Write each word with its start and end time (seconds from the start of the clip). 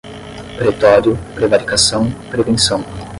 pretório, 0.57 1.15
prevaricação, 1.35 2.09
prevenção 2.31 2.83